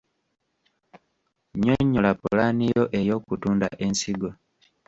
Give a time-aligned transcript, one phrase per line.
[1.53, 4.29] Nnyonnyola pulaani yo ey’okutunda ensigo.